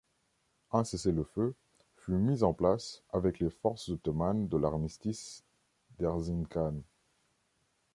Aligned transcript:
Un 0.71 0.83
cessez-le-feu 0.83 1.53
fut 1.95 2.13
mis 2.15 2.41
en 2.41 2.53
place 2.55 3.03
avec 3.13 3.37
les 3.37 3.51
forces 3.51 3.87
ottomanes 3.89 4.47
lors 4.49 4.49
de 4.49 4.57
l'armistice 4.57 5.43
d'Erzincan. 5.99 6.77